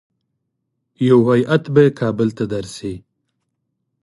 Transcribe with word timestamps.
یو 1.07 1.19
هیات 1.29 1.63
به 1.73 1.83
کابل 1.99 2.29
ته 2.37 2.43
درسي. 2.53 2.93